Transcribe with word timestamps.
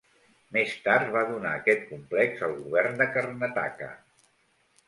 Més 0.55 0.71
tard 0.85 1.11
va 1.15 1.21
donar 1.33 1.51
aquest 1.59 1.85
complex 1.91 2.43
al 2.49 2.57
Govern 2.65 2.99
de 3.03 3.09
Karnataka. 3.19 3.95